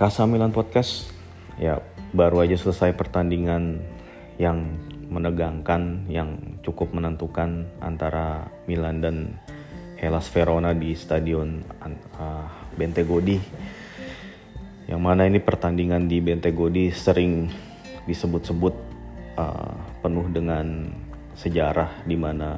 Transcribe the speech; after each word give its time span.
Kasa 0.00 0.24
Milan 0.24 0.48
Podcast. 0.48 1.12
Ya 1.60 1.84
baru 2.16 2.40
aja 2.40 2.56
selesai 2.56 2.96
pertandingan 2.96 3.84
yang 4.40 4.80
menegangkan 5.12 6.08
yang 6.08 6.40
cukup 6.64 6.96
menentukan 6.96 7.68
antara 7.84 8.48
Milan 8.64 9.04
dan 9.04 9.36
Hellas 10.00 10.24
Verona 10.32 10.72
di 10.72 10.96
stadion 10.96 11.60
uh, 12.16 12.48
Bentegodi 12.80 13.36
yang 14.88 15.04
mana 15.04 15.28
ini 15.28 15.36
pertandingan 15.36 16.08
di 16.08 16.24
Bentegodi 16.24 16.88
sering 16.88 17.52
disebut-sebut 18.08 18.72
uh, 19.36 19.76
penuh 20.00 20.32
dengan 20.32 20.96
sejarah 21.36 22.08
di 22.08 22.16
mana 22.16 22.56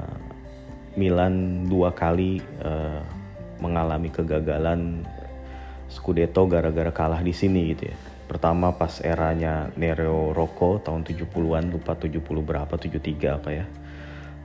Milan 0.95 1.67
dua 1.67 1.91
kali 1.91 2.39
uh, 2.63 3.03
mengalami 3.59 4.15
kegagalan 4.15 5.03
Scudetto 5.93 6.49
gara-gara 6.49 6.89
kalah 6.89 7.21
di 7.21 7.37
sini 7.37 7.77
gitu 7.77 7.93
ya. 7.93 7.97
Pertama 8.25 8.73
pas 8.73 9.05
eranya 9.05 9.69
Nereo 9.77 10.33
Rocco 10.33 10.81
tahun 10.81 11.05
70-an, 11.05 11.69
lupa 11.69 11.93
70 11.93 12.25
berapa, 12.41 12.73
73 12.73 13.37
apa 13.37 13.51
ya. 13.53 13.69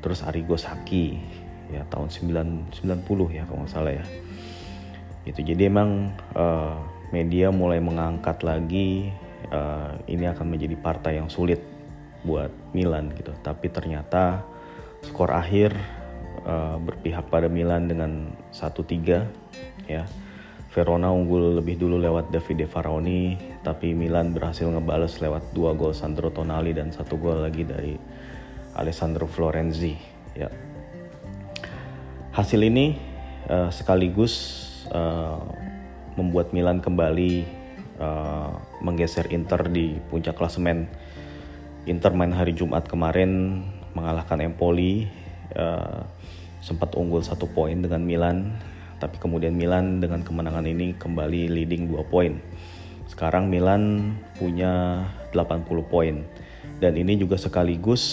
Terus 0.04 0.28
Arrigo 0.28 0.60
Sacchi 0.60 1.16
ya 1.72 1.88
tahun 1.88 2.12
9, 2.12 2.84
90 2.84 3.32
ya 3.32 3.48
kalau 3.48 3.64
nggak 3.64 3.72
salah 3.72 3.96
ya. 3.96 4.06
Itu 5.24 5.40
jadi 5.40 5.72
emang 5.72 6.12
uh, 6.36 6.76
media 7.16 7.48
mulai 7.48 7.80
mengangkat 7.80 8.44
lagi 8.44 9.12
uh, 9.52 9.96
ini 10.12 10.28
akan 10.28 10.52
menjadi 10.52 10.76
partai 10.76 11.24
yang 11.24 11.32
sulit 11.32 11.64
buat 12.28 12.52
Milan 12.76 13.16
gitu. 13.16 13.32
Tapi 13.40 13.72
ternyata 13.72 14.44
skor 15.00 15.32
akhir 15.32 15.72
uh, 16.44 16.76
berpihak 16.76 17.32
pada 17.32 17.48
Milan 17.48 17.88
dengan 17.88 18.36
1-3 18.52 19.88
ya 19.88 20.04
Verona 20.78 21.10
unggul 21.10 21.58
lebih 21.58 21.82
dulu 21.82 21.98
lewat 21.98 22.30
Davide 22.30 22.70
Faraoni, 22.70 23.34
tapi 23.66 23.98
Milan 23.98 24.30
berhasil 24.30 24.70
ngebales 24.70 25.18
lewat 25.18 25.50
dua 25.50 25.74
gol 25.74 25.90
Sandro 25.90 26.30
Tonali 26.30 26.70
dan 26.70 26.94
satu 26.94 27.18
gol 27.18 27.42
lagi 27.42 27.66
dari 27.66 27.98
Alessandro 28.78 29.26
Florenzi. 29.26 29.98
Ya. 30.38 30.54
Hasil 32.30 32.62
ini 32.62 32.94
uh, 33.50 33.74
sekaligus 33.74 34.38
uh, 34.94 35.42
membuat 36.14 36.54
Milan 36.54 36.78
kembali 36.78 37.42
uh, 37.98 38.54
menggeser 38.86 39.34
Inter 39.34 39.66
di 39.74 39.98
puncak 40.14 40.38
klasemen. 40.38 40.86
Inter 41.90 42.14
main 42.14 42.38
hari 42.38 42.54
Jumat 42.54 42.86
kemarin 42.86 43.66
mengalahkan 43.98 44.46
Empoli, 44.46 45.10
uh, 45.58 46.06
sempat 46.62 46.94
unggul 46.94 47.26
satu 47.26 47.50
poin 47.50 47.82
dengan 47.82 48.06
Milan 48.06 48.77
tapi 48.98 49.22
kemudian 49.22 49.54
Milan 49.54 50.02
dengan 50.02 50.26
kemenangan 50.26 50.66
ini 50.66 50.98
kembali 50.98 51.54
leading 51.54 51.90
2 51.90 52.02
poin. 52.10 52.42
Sekarang 53.06 53.48
Milan 53.48 54.14
punya 54.38 55.06
80 55.32 55.64
poin. 55.86 56.26
Dan 56.78 56.94
ini 56.94 57.18
juga 57.18 57.38
sekaligus 57.42 58.04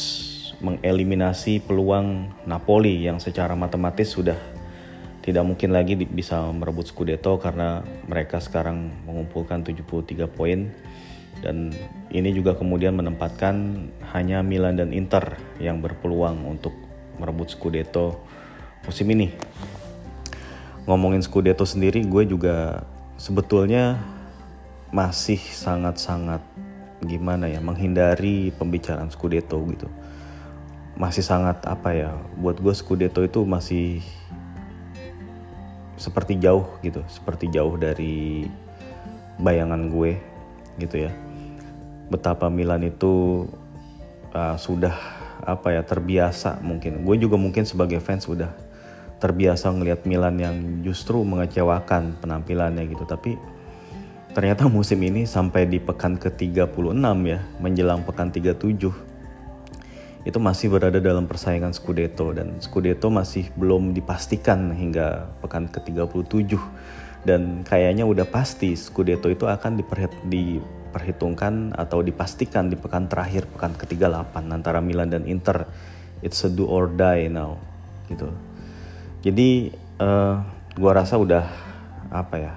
mengeliminasi 0.62 1.60
peluang 1.64 2.32
Napoli 2.48 3.04
yang 3.04 3.20
secara 3.20 3.52
matematis 3.52 4.16
sudah 4.16 4.38
tidak 5.20 5.44
mungkin 5.44 5.72
lagi 5.72 5.96
bisa 5.96 6.52
merebut 6.52 6.88
Scudetto 6.88 7.36
karena 7.40 7.80
mereka 8.08 8.40
sekarang 8.40 8.92
mengumpulkan 9.08 9.64
73 9.64 10.28
poin. 10.28 10.68
Dan 11.40 11.74
ini 12.08 12.30
juga 12.32 12.56
kemudian 12.56 12.96
menempatkan 12.96 13.88
hanya 14.16 14.40
Milan 14.40 14.80
dan 14.80 14.92
Inter 14.96 15.36
yang 15.60 15.84
berpeluang 15.84 16.40
untuk 16.44 16.72
merebut 17.20 17.52
Scudetto 17.52 18.20
musim 18.84 19.08
ini 19.12 19.32
ngomongin 20.84 21.24
Scudetto 21.24 21.64
sendiri 21.64 22.04
gue 22.04 22.28
juga 22.28 22.84
sebetulnya 23.16 23.96
masih 24.92 25.40
sangat-sangat 25.40 26.44
gimana 27.04 27.50
ya 27.50 27.60
menghindari 27.60 28.52
pembicaraan 28.54 29.08
Scudetto 29.12 29.60
gitu. 29.72 29.88
Masih 30.94 31.26
sangat 31.26 31.64
apa 31.66 31.90
ya 31.90 32.10
buat 32.38 32.60
gue 32.60 32.70
Scudetto 32.76 33.24
itu 33.24 33.42
masih 33.42 34.04
seperti 35.94 36.36
jauh 36.42 36.66
gitu 36.82 37.06
seperti 37.06 37.46
jauh 37.54 37.78
dari 37.78 38.46
bayangan 39.40 39.88
gue 39.88 40.20
gitu 40.78 41.08
ya. 41.08 41.12
Betapa 42.12 42.52
Milan 42.52 42.84
itu 42.84 43.46
uh, 44.36 44.56
sudah 44.60 44.94
apa 45.44 45.74
ya 45.74 45.82
terbiasa 45.82 46.60
mungkin. 46.60 47.02
Gue 47.02 47.16
juga 47.16 47.40
mungkin 47.40 47.64
sebagai 47.64 47.98
fans 48.04 48.28
sudah 48.28 48.52
terbiasa 49.24 49.72
ngelihat 49.72 50.04
Milan 50.04 50.36
yang 50.36 50.84
justru 50.84 51.24
mengecewakan 51.24 52.20
penampilannya 52.20 52.84
gitu. 52.92 53.08
Tapi 53.08 53.40
ternyata 54.36 54.68
musim 54.68 55.00
ini 55.00 55.24
sampai 55.24 55.64
di 55.64 55.80
pekan 55.80 56.20
ke-36 56.20 57.00
ya 57.24 57.40
menjelang 57.56 58.04
pekan 58.04 58.28
37 58.28 58.92
itu 60.24 60.38
masih 60.40 60.68
berada 60.68 61.00
dalam 61.00 61.24
persaingan 61.24 61.72
Scudetto. 61.72 62.36
Dan 62.36 62.60
Scudetto 62.60 63.08
masih 63.08 63.48
belum 63.56 63.96
dipastikan 63.96 64.76
hingga 64.76 65.32
pekan 65.40 65.72
ke-37 65.72 66.60
dan 67.24 67.64
kayaknya 67.64 68.04
udah 68.04 68.28
pasti 68.28 68.76
Scudetto 68.76 69.32
itu 69.32 69.48
akan 69.48 69.80
diperhitungkan 69.80 71.72
atau 71.72 72.04
dipastikan 72.04 72.68
di 72.68 72.76
pekan 72.76 73.08
terakhir 73.08 73.48
pekan 73.48 73.72
ke-38 73.72 74.36
antara 74.52 74.84
Milan 74.84 75.08
dan 75.08 75.24
Inter. 75.24 75.64
It's 76.20 76.44
a 76.44 76.52
do 76.52 76.68
or 76.68 76.92
die 76.92 77.32
now 77.32 77.56
gitu 78.08 78.28
jadi 79.24 79.72
uh, 80.04 80.44
gua 80.76 81.00
rasa 81.00 81.16
udah 81.16 81.48
apa 82.12 82.36
ya 82.36 82.52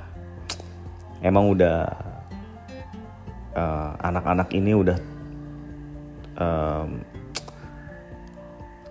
emang 1.23 1.47
udah 1.55 1.87
uh, 3.55 3.91
anak-anak 4.03 4.51
ini 4.51 4.75
udah 4.75 4.99
um, 6.37 7.01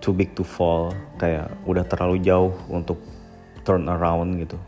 too 0.03 0.15
big 0.15 0.35
to 0.35 0.43
fall 0.47 0.95
kayak 1.19 1.51
udah 1.67 1.83
terlalu 1.87 2.23
jauh 2.23 2.55
untuk 2.71 2.99
turn 3.67 3.91
around 3.91 4.39
gitu. 4.39 4.59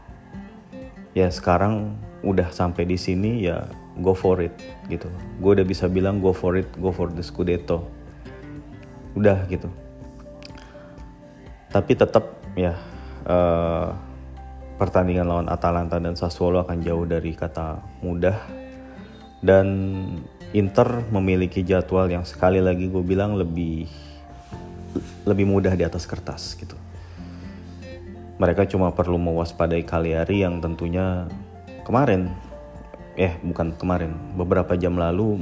Ya 1.14 1.30
sekarang 1.30 1.94
udah 2.26 2.50
sampai 2.50 2.86
di 2.86 2.98
sini 2.98 3.46
ya 3.46 3.70
go 4.02 4.14
for 4.14 4.42
it 4.42 4.54
gitu. 4.90 5.06
Gue 5.38 5.58
udah 5.58 5.66
bisa 5.66 5.86
bilang 5.86 6.18
go 6.18 6.34
for 6.34 6.58
it 6.58 6.66
go 6.82 6.90
for 6.90 7.06
the 7.10 7.22
scudetto. 7.22 7.86
Udah 9.14 9.46
gitu. 9.46 9.70
Tapi 11.70 11.94
tetap 11.94 12.38
ya 12.58 12.74
uh, 13.26 13.90
pertandingan 14.78 15.26
lawan 15.26 15.48
Atalanta 15.50 15.98
dan 15.98 16.14
Sassuolo 16.14 16.62
akan 16.62 16.78
jauh 16.84 17.02
dari 17.02 17.34
kata 17.34 17.82
mudah 18.04 18.38
dan 19.42 19.66
Inter 20.56 21.04
memiliki 21.12 21.60
jadwal 21.60 22.08
yang 22.08 22.24
sekali 22.24 22.62
lagi 22.62 22.88
gue 22.88 23.04
bilang 23.04 23.36
lebih 23.36 23.84
lebih 25.28 25.44
mudah 25.44 25.76
di 25.76 25.84
atas 25.84 26.08
kertas 26.08 26.56
gitu. 26.56 26.74
Mereka 28.38 28.70
cuma 28.70 28.94
perlu 28.94 29.18
mewaspadai 29.18 29.82
Cagliari 29.82 30.46
yang 30.46 30.62
tentunya 30.62 31.26
kemarin 31.82 32.32
eh 33.18 33.34
bukan 33.42 33.74
kemarin 33.74 34.14
beberapa 34.38 34.78
jam 34.78 34.94
lalu 34.94 35.34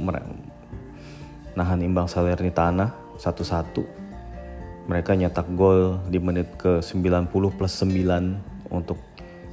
nahan 1.53 1.79
imbang 1.85 2.09
Salernitana 2.09 2.89
satu-satu 3.21 4.06
mereka 4.87 5.13
nyetak 5.13 5.51
gol 5.53 5.99
di 6.07 6.17
menit 6.17 6.47
ke 6.55 6.79
90 6.79 7.27
plus 7.31 7.73
9 7.83 8.71
untuk 8.71 8.95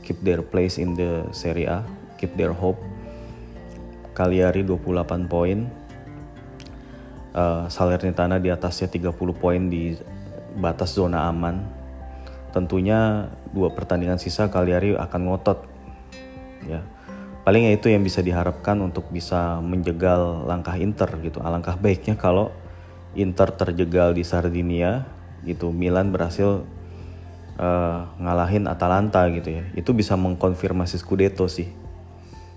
keep 0.07 0.23
their 0.23 0.47
place 0.47 0.79
in 0.79 0.95
the 0.95 1.27
Serie 1.35 1.67
A, 1.67 1.79
keep 2.17 2.39
their 2.39 2.55
hope. 2.55 2.79
Cagliari 4.15 4.63
28 4.63 5.27
poin. 5.27 5.67
Uh, 7.35 7.67
Salernitana 7.67 8.39
di 8.39 8.47
atasnya 8.47 8.87
30 8.87 9.11
poin 9.35 9.59
di 9.67 9.99
batas 10.55 10.95
zona 10.95 11.27
aman. 11.27 11.67
Tentunya 12.55 13.27
dua 13.51 13.75
pertandingan 13.75 14.23
sisa 14.23 14.47
Cagliari 14.47 14.95
akan 14.95 15.21
ngotot. 15.27 15.59
Ya. 16.71 16.87
Paling 17.43 17.75
itu 17.75 17.91
yang 17.91 18.07
bisa 18.07 18.23
diharapkan 18.23 18.79
untuk 18.79 19.11
bisa 19.11 19.59
menjegal 19.59 20.47
langkah 20.47 20.79
Inter 20.79 21.11
gitu. 21.27 21.43
Alangkah 21.43 21.75
baiknya 21.75 22.15
kalau 22.15 22.55
Inter 23.19 23.51
terjegal 23.51 24.15
di 24.15 24.23
Sardinia 24.23 25.14
gitu. 25.45 25.71
Milan 25.71 26.11
berhasil 26.11 26.65
uh, 27.61 28.01
ngalahin 28.19 28.67
Atalanta 28.67 29.29
gitu 29.31 29.61
ya. 29.61 29.65
Itu 29.77 29.93
bisa 29.93 30.19
mengkonfirmasi 30.19 30.99
Scudetto 30.99 31.47
sih. 31.47 31.71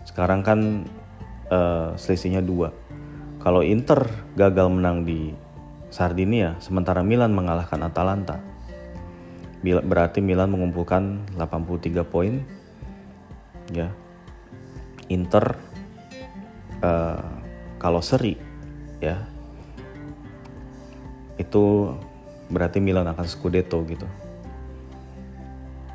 Sekarang 0.08 0.42
kan 0.42 0.88
uh, 1.52 1.94
selisihnya 2.00 2.42
dua. 2.42 2.74
Kalau 3.44 3.62
Inter 3.62 4.10
gagal 4.36 4.68
menang 4.72 5.06
di 5.08 5.32
Sardinia 5.88 6.60
sementara 6.60 7.06
Milan 7.06 7.32
mengalahkan 7.32 7.80
Atalanta. 7.86 8.42
Berarti 9.64 10.24
Milan 10.24 10.52
mengumpulkan 10.52 11.28
83 11.36 12.04
poin. 12.08 12.44
Ya. 13.72 13.92
Inter 15.08 15.56
uh, 16.84 17.24
kalau 17.80 18.04
seri 18.04 18.36
ya 19.00 19.24
itu 21.38 21.94
berarti 22.48 22.80
Milan 22.80 23.08
akan 23.08 23.26
Scudetto 23.28 23.84
gitu. 23.88 24.08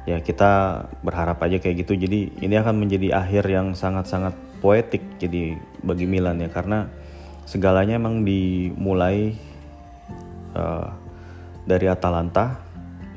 Ya 0.03 0.19
kita 0.19 0.85
berharap 1.07 1.39
aja 1.47 1.63
kayak 1.63 1.87
gitu. 1.87 1.95
Jadi 1.95 2.35
ini 2.43 2.55
akan 2.59 2.75
menjadi 2.75 3.23
akhir 3.23 3.47
yang 3.47 3.73
sangat-sangat 3.79 4.35
poetik 4.63 5.03
jadi 5.19 5.59
bagi 5.83 6.07
Milan 6.07 6.39
ya 6.39 6.47
karena 6.47 6.87
segalanya 7.51 7.99
emang 7.99 8.23
dimulai 8.23 9.35
uh, 10.55 10.95
dari 11.67 11.91
Atalanta 11.91 12.63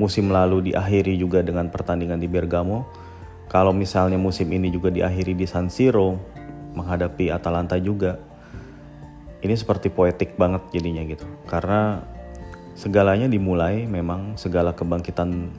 musim 0.02 0.34
lalu 0.34 0.74
diakhiri 0.74 1.14
juga 1.16 1.46
dengan 1.46 1.70
pertandingan 1.70 2.18
di 2.18 2.26
Bergamo 2.26 2.90
kalau 3.46 3.72
misalnya 3.72 4.18
musim 4.18 4.50
ini 4.50 4.74
juga 4.74 4.90
diakhiri 4.90 5.38
di 5.38 5.46
San 5.46 5.70
Siro 5.70 6.18
menghadapi 6.74 7.30
Atalanta 7.30 7.78
juga 7.78 8.18
ini 9.46 9.54
seperti 9.54 9.94
poetik 9.94 10.34
banget 10.36 10.66
jadinya 10.74 11.06
gitu 11.06 11.30
karena 11.46 12.02
segalanya 12.75 13.31
dimulai 13.31 13.88
memang 13.88 14.36
segala 14.36 14.75
kebangkitan 14.75 15.50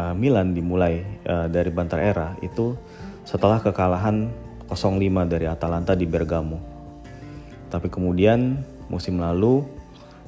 uh, 0.00 0.16
Milan 0.16 0.56
dimulai 0.56 1.04
uh, 1.28 1.46
dari 1.52 1.68
Banter 1.68 2.00
Era 2.00 2.32
itu 2.40 2.74
setelah 3.28 3.60
kekalahan 3.60 4.32
0-5 4.66 4.98
dari 5.28 5.46
Atalanta 5.46 5.92
di 5.92 6.08
Bergamo. 6.08 6.58
Tapi 7.68 7.92
kemudian 7.92 8.64
musim 8.88 9.20
lalu 9.20 9.62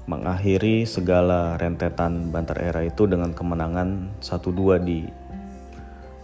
mengakhiri 0.08 0.84
segala 0.88 1.56
rentetan 1.60 2.32
Banter 2.32 2.60
Era 2.60 2.84
itu 2.84 3.08
dengan 3.08 3.32
kemenangan 3.32 4.20
1-2 4.20 4.84
di 4.84 5.08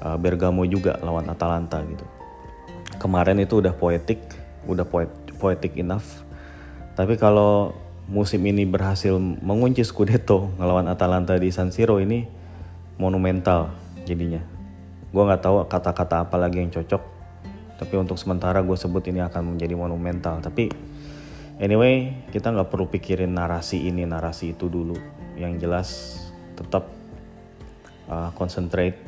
uh, 0.05 0.17
Bergamo 0.21 0.69
juga 0.69 1.01
lawan 1.01 1.29
Atalanta 1.33 1.81
gitu. 1.85 2.05
Kemarin 3.01 3.41
itu 3.43 3.61
udah 3.61 3.75
poetik, 3.75 4.21
udah 4.69 4.87
poet, 4.87 5.11
poetic 5.41 5.77
enough. 5.77 6.25
Tapi 6.95 7.19
kalau 7.19 7.75
musim 8.05 8.45
ini 8.45 8.69
berhasil 8.69 9.17
mengunci 9.19 9.81
Scudetto 9.81 10.53
ngelawan 10.61 10.89
Atalanta 10.93 11.37
di 11.41 11.49
San 11.49 11.73
Siro 11.73 11.97
ini 12.01 12.29
monumental 13.01 13.73
jadinya. 14.05 14.45
Gue 15.09 15.23
nggak 15.25 15.43
tahu 15.43 15.56
kata-kata 15.67 16.29
apa 16.29 16.37
lagi 16.37 16.61
yang 16.61 16.69
cocok, 16.75 17.03
tapi 17.81 17.95
untuk 17.97 18.21
sementara 18.21 18.61
gue 18.61 18.77
sebut 18.77 19.03
ini 19.09 19.25
akan 19.25 19.56
menjadi 19.56 19.75
monumental. 19.79 20.43
Tapi 20.45 20.69
anyway 21.62 22.12
kita 22.29 22.53
nggak 22.53 22.69
perlu 22.69 22.91
pikirin 22.93 23.33
narasi 23.33 23.89
ini 23.89 24.05
narasi 24.05 24.53
itu 24.53 24.69
dulu. 24.69 24.99
Yang 25.35 25.53
jelas 25.65 25.89
tetap 26.55 26.93
uh, 28.06 28.31
concentrate 28.37 29.01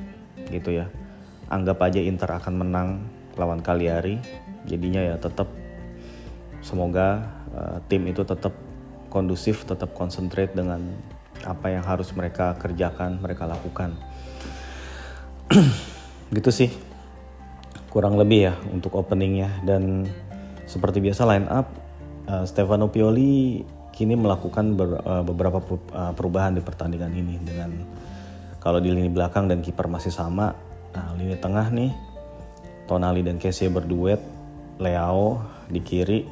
gitu 0.51 0.73
ya. 0.73 0.89
Anggap 1.47 1.79
aja 1.85 2.01
Inter 2.03 2.33
akan 2.33 2.55
menang 2.59 2.89
lawan 3.37 3.61
Cagliari. 3.63 4.19
Jadinya 4.67 4.99
ya 4.99 5.15
tetap 5.21 5.47
semoga 6.59 7.23
uh, 7.55 7.79
tim 7.87 8.03
itu 8.11 8.27
tetap 8.27 8.66
kondusif, 9.09 9.65
tetap 9.65 9.93
konsentrate 9.95 10.53
dengan 10.55 10.83
apa 11.45 11.71
yang 11.71 11.85
harus 11.85 12.11
mereka 12.17 12.57
kerjakan, 12.59 13.23
mereka 13.23 13.47
lakukan. 13.47 13.95
gitu 16.37 16.51
sih, 16.51 16.71
kurang 17.91 18.19
lebih 18.19 18.53
ya 18.53 18.55
untuk 18.71 18.99
openingnya. 18.99 19.63
Dan 19.63 20.07
seperti 20.67 20.99
biasa 20.99 21.23
line 21.29 21.49
up 21.49 21.71
uh, 22.27 22.45
Stefano 22.45 22.91
Pioli 22.91 23.63
kini 23.97 24.13
melakukan 24.13 24.77
ber, 24.77 25.01
uh, 25.01 25.25
beberapa 25.25 25.63
uh, 25.95 26.13
perubahan 26.13 26.53
di 26.53 26.63
pertandingan 26.63 27.13
ini 27.17 27.41
dengan 27.41 27.71
kalau 28.61 28.83
di 28.83 28.91
lini 28.91 29.09
belakang 29.09 29.47
dan 29.47 29.63
kiper 29.63 29.87
masih 29.87 30.11
sama, 30.11 30.53
nah 30.91 31.15
lini 31.15 31.39
tengah 31.39 31.71
nih 31.71 31.95
Tonali 32.87 33.23
dan 33.27 33.39
Kessie 33.39 33.71
berduet, 33.71 34.23
Leao 34.79 35.43
di 35.67 35.83
kiri, 35.83 36.23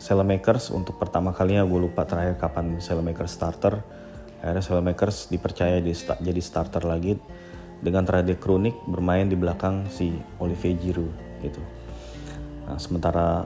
Selemakers 0.00 0.72
untuk 0.72 0.96
pertama 0.96 1.36
kalinya 1.36 1.60
gue 1.68 1.76
lupa 1.76 2.08
terakhir 2.08 2.40
kapan 2.40 2.80
Selemakers 2.80 3.36
starter. 3.36 3.84
Akhirnya 4.40 4.64
Selemakers 4.64 5.28
dipercaya 5.28 5.76
di 5.84 5.92
sta 5.92 6.16
jadi 6.16 6.40
starter 6.40 6.88
lagi 6.88 7.20
dengan 7.84 8.08
Trade 8.08 8.40
Kronik 8.40 8.72
bermain 8.88 9.28
di 9.28 9.36
belakang 9.36 9.84
si 9.92 10.08
Olivier 10.40 10.80
Giroud 10.80 11.44
gitu. 11.44 11.60
Nah, 12.64 12.80
sementara 12.80 13.44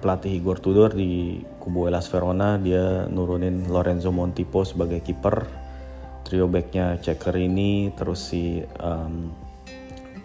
pelatih 0.00 0.32
Igor 0.32 0.64
Tudor 0.64 0.96
di 0.96 1.44
kubu 1.60 1.92
Elas 1.92 2.08
Verona 2.08 2.56
dia 2.56 3.04
nurunin 3.12 3.68
Lorenzo 3.68 4.08
Montipo 4.08 4.64
sebagai 4.64 5.04
kiper. 5.04 5.60
Trio 6.24 6.48
backnya 6.48 6.96
Ceker 7.04 7.36
ini 7.36 7.92
terus 7.92 8.32
si 8.32 8.64
um, 8.80 9.28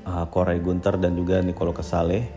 uh, 0.08 0.26
Koray 0.32 0.64
Gunter 0.64 0.96
dan 0.96 1.20
juga 1.20 1.44
Nicolo 1.44 1.76
Casale 1.76 2.37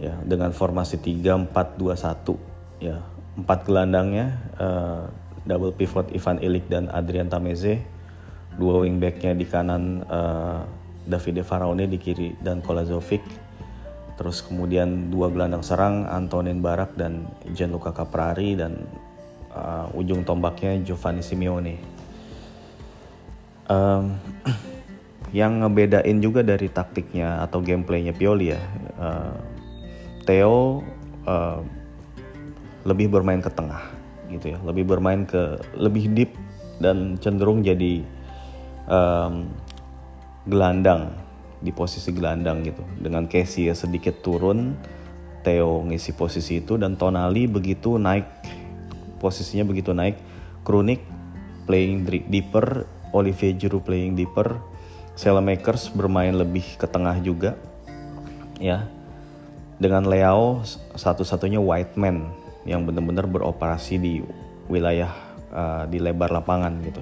ya 0.00 0.16
dengan 0.24 0.50
formasi 0.50 0.98
3-4-2-1 0.98 2.82
ya. 2.82 3.04
Empat 3.36 3.68
gelandangnya 3.68 4.36
uh, 4.58 5.06
double 5.46 5.76
pivot 5.76 6.10
Ivan 6.10 6.42
Ilik 6.42 6.66
dan 6.66 6.90
Adrian 6.90 7.30
Tameze. 7.30 7.78
Dua 8.58 8.82
wingbacknya 8.82 9.36
di 9.38 9.46
kanan 9.46 10.02
uh, 10.04 10.66
Davide 11.06 11.46
Faraone 11.46 11.86
di 11.86 11.96
kiri 11.96 12.34
dan 12.42 12.60
Kolazovic 12.60 13.22
terus 14.20 14.44
kemudian 14.44 15.08
dua 15.08 15.32
gelandang 15.32 15.64
serang 15.64 16.04
Antonin 16.04 16.60
Barak 16.60 16.92
dan 16.92 17.24
Gianluca 17.56 17.88
Caprari 17.96 18.52
dan 18.52 18.84
uh, 19.56 19.88
ujung 19.96 20.28
tombaknya 20.28 20.76
Giovanni 20.84 21.24
Simeone. 21.24 21.80
Um, 23.64 24.20
yang 25.40 25.64
ngebedain 25.64 26.20
juga 26.20 26.44
dari 26.44 26.68
taktiknya 26.68 27.40
atau 27.40 27.64
gameplaynya 27.64 28.12
Pioli 28.12 28.52
ya 28.52 28.60
uh, 29.00 29.32
Theo 30.24 30.84
uh, 31.28 31.60
lebih 32.84 33.12
bermain 33.12 33.40
ke 33.44 33.50
tengah 33.52 33.82
gitu 34.30 34.54
ya, 34.54 34.58
lebih 34.62 34.86
bermain 34.86 35.26
ke 35.26 35.58
lebih 35.74 36.12
deep 36.14 36.32
dan 36.80 37.20
cenderung 37.20 37.60
jadi 37.60 38.00
um, 38.88 39.50
gelandang 40.48 41.12
di 41.60 41.70
posisi 41.74 42.08
gelandang 42.14 42.64
gitu. 42.64 42.80
Dengan 42.96 43.28
Casey 43.28 43.68
ya 43.68 43.74
sedikit 43.76 44.24
turun, 44.24 44.78
Theo 45.44 45.84
ngisi 45.84 46.16
posisi 46.16 46.64
itu 46.64 46.80
dan 46.80 46.96
Tonali 46.96 47.44
begitu 47.44 48.00
naik 48.00 48.24
posisinya 49.20 49.68
begitu 49.68 49.92
naik, 49.92 50.16
Kronik 50.64 51.04
playing 51.68 52.08
deeper, 52.32 52.88
Olivier 53.12 53.52
Giroud 53.54 53.84
playing 53.84 54.16
deeper, 54.16 54.56
Selemakers 55.14 55.92
bermain 55.92 56.32
lebih 56.32 56.80
ke 56.80 56.88
tengah 56.88 57.20
juga 57.20 57.60
ya 58.56 58.88
dengan 59.80 60.04
Leao 60.04 60.60
satu-satunya 60.94 61.56
white 61.56 61.96
man 61.96 62.28
yang 62.68 62.84
benar-benar 62.84 63.24
beroperasi 63.24 63.96
di 63.96 64.20
wilayah 64.68 65.08
uh, 65.50 65.88
di 65.88 65.96
lebar 65.96 66.28
lapangan 66.28 66.84
gitu. 66.84 67.00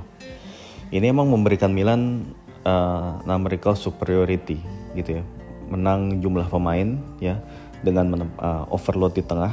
Ini 0.94 1.10
emang 1.10 1.28
memberikan 1.28 1.74
Milan 1.74 2.32
uh, 2.62 3.18
numerical 3.26 3.74
superiority 3.74 4.62
gitu 4.94 5.20
ya, 5.20 5.22
menang 5.68 6.22
jumlah 6.22 6.46
pemain 6.46 6.96
ya 7.18 7.42
dengan 7.82 8.30
uh, 8.38 8.64
overload 8.70 9.18
di 9.18 9.26
tengah 9.26 9.52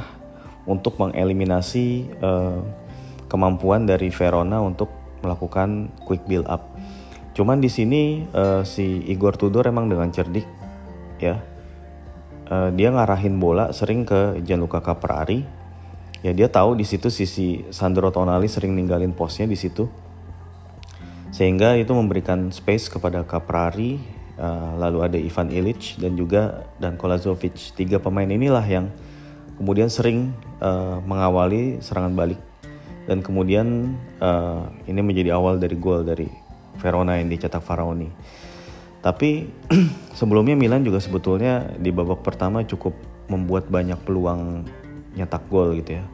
untuk 0.64 0.96
mengeliminasi 0.96 2.08
uh, 2.22 2.62
kemampuan 3.26 3.84
dari 3.84 4.08
Verona 4.14 4.62
untuk 4.62 4.88
melakukan 5.20 5.90
quick 6.06 6.22
build 6.30 6.46
up. 6.46 6.72
Cuman 7.34 7.58
di 7.60 7.68
sini 7.68 8.24
uh, 8.32 8.62
si 8.62 9.02
Igor 9.10 9.36
Tudor 9.36 9.66
emang 9.68 9.90
dengan 9.90 10.08
cerdik 10.14 10.46
ya 11.20 11.36
uh, 12.50 12.70
dia 12.74 12.90
ngarahin 12.90 13.38
bola 13.38 13.70
sering 13.74 14.06
ke 14.06 14.40
Gianluca 14.42 14.82
Caprari. 14.82 15.44
Ya 16.24 16.32
dia 16.34 16.50
tahu 16.50 16.74
di 16.74 16.82
situ 16.82 17.12
sisi 17.12 17.62
Sandro 17.70 18.10
Tonali 18.10 18.50
sering 18.50 18.74
ninggalin 18.74 19.14
posnya 19.14 19.46
di 19.46 19.54
situ. 19.54 19.86
Sehingga 21.30 21.76
itu 21.76 21.92
memberikan 21.92 22.48
space 22.48 22.88
kepada 22.88 23.22
Caprari, 23.28 24.00
uh, 24.40 24.74
lalu 24.80 24.98
ada 25.04 25.18
Ivan 25.20 25.52
Ilic 25.52 26.00
dan 26.00 26.16
juga 26.16 26.64
dan 26.80 26.96
Kolazovic. 26.96 27.76
Tiga 27.76 28.00
pemain 28.00 28.26
inilah 28.26 28.64
yang 28.64 28.88
kemudian 29.60 29.92
sering 29.92 30.32
uh, 30.58 30.98
mengawali 31.04 31.78
serangan 31.84 32.16
balik 32.16 32.40
dan 33.06 33.22
kemudian 33.22 33.94
uh, 34.18 34.66
ini 34.90 35.00
menjadi 35.00 35.38
awal 35.38 35.62
dari 35.62 35.78
gol 35.78 36.02
dari 36.02 36.26
Verona 36.76 37.16
yang 37.16 37.30
dicetak 37.30 37.62
Faraoni. 37.62 38.10
Tapi 39.06 39.46
sebelumnya 40.18 40.58
Milan 40.58 40.82
juga 40.82 40.98
sebetulnya 40.98 41.78
di 41.78 41.94
babak 41.94 42.26
pertama 42.26 42.66
cukup 42.66 42.90
membuat 43.30 43.70
banyak 43.70 44.02
peluang 44.02 44.66
nyetak 45.14 45.46
gol 45.46 45.78
gitu 45.78 46.02
ya. 46.02 46.04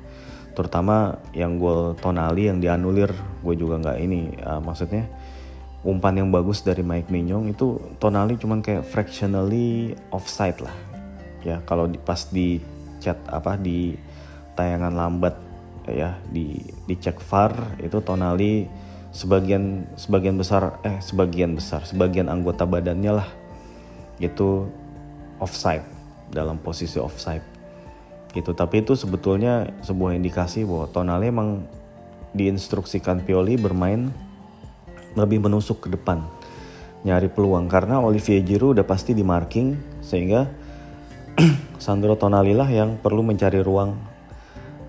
Terutama 0.52 1.16
yang 1.32 1.56
gol 1.56 1.96
Tonali 1.96 2.52
yang 2.52 2.60
dianulir, 2.60 3.08
gue 3.40 3.54
juga 3.56 3.80
nggak 3.80 3.98
ini 4.04 4.36
uh, 4.44 4.60
maksudnya 4.60 5.08
umpan 5.88 6.20
yang 6.20 6.28
bagus 6.28 6.60
dari 6.60 6.84
Mike 6.84 7.08
Mignon 7.08 7.48
itu 7.48 7.80
Tonali 7.96 8.36
cuman 8.36 8.60
kayak 8.60 8.84
fractionally 8.84 9.96
offside 10.12 10.60
lah. 10.60 10.76
Ya 11.40 11.64
kalau 11.64 11.88
pas 12.04 12.28
di 12.28 12.60
chat 13.00 13.16
apa 13.32 13.56
di 13.56 13.96
tayangan 14.52 14.92
lambat 14.92 15.34
ya 15.88 16.20
di 16.28 16.60
dicek 16.84 17.24
VAR 17.24 17.80
itu 17.80 17.98
Tonali 18.04 18.68
sebagian 19.12 19.84
sebagian 19.94 20.40
besar 20.40 20.80
eh 20.88 20.96
sebagian 21.04 21.52
besar 21.52 21.84
sebagian 21.84 22.32
anggota 22.32 22.64
badannya 22.64 23.12
lah 23.20 23.28
itu 24.16 24.66
offside 25.36 25.84
dalam 26.32 26.56
posisi 26.56 26.96
offside. 26.96 27.44
Gitu 28.32 28.56
tapi 28.56 28.80
itu 28.80 28.96
sebetulnya 28.96 29.68
sebuah 29.84 30.16
indikasi 30.16 30.64
bahwa 30.64 30.88
Tonali 30.88 31.28
emang 31.28 31.68
diinstruksikan 32.32 33.20
Pioli 33.28 33.60
bermain 33.60 34.08
lebih 35.12 35.44
menusuk 35.44 35.84
ke 35.84 35.88
depan 35.92 36.24
nyari 37.04 37.28
peluang. 37.28 37.68
Karena 37.68 38.00
Olivier 38.00 38.40
Giroud 38.40 38.80
udah 38.80 38.86
pasti 38.88 39.12
di 39.12 39.20
marking 39.20 40.00
sehingga 40.00 40.48
Sandro 41.84 42.16
Tonali 42.16 42.56
lah 42.56 42.70
yang 42.72 42.96
perlu 42.96 43.20
mencari 43.20 43.60
ruang 43.60 43.92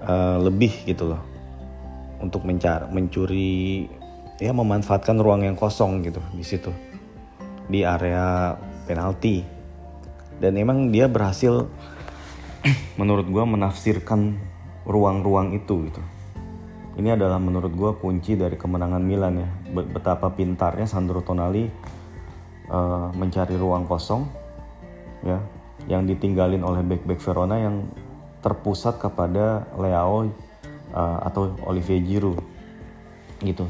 uh, 0.07 0.39
lebih 0.39 0.87
gitu 0.87 1.11
loh 1.11 1.21
untuk 2.23 2.47
mencari 2.47 2.87
mencuri 2.87 3.51
ya 4.41 4.51
memanfaatkan 4.53 5.17
ruang 5.21 5.45
yang 5.45 5.57
kosong 5.57 6.01
gitu 6.05 6.21
di 6.33 6.45
situ. 6.45 6.71
Di 7.69 7.85
area 7.85 8.57
penalti. 8.85 9.45
Dan 10.41 10.57
emang 10.57 10.89
dia 10.89 11.05
berhasil 11.07 11.69
menurut 12.99 13.29
gue 13.29 13.43
menafsirkan 13.43 14.37
ruang-ruang 14.83 15.53
itu 15.55 15.87
gitu. 15.91 16.01
Ini 16.93 17.17
adalah 17.17 17.41
menurut 17.41 17.73
gue 17.73 17.91
kunci 17.97 18.37
dari 18.37 18.53
kemenangan 18.53 19.01
Milan 19.01 19.33
ya. 19.41 19.49
Betapa 19.73 20.29
pintarnya 20.29 20.85
Sandro 20.85 21.25
Tonali 21.25 21.65
uh, 22.69 23.09
mencari 23.17 23.57
ruang 23.57 23.89
kosong 23.89 24.25
ya 25.23 25.39
yang 25.87 26.07
ditinggalin 26.07 26.63
oleh 26.63 26.83
back-back 26.83 27.19
Verona 27.19 27.59
yang 27.59 27.87
terpusat 28.43 28.99
kepada 28.99 29.67
Leao 29.79 30.27
uh, 30.91 31.19
atau 31.23 31.55
Olivier 31.63 32.03
Giroud 32.03 32.39
gitu 33.43 33.67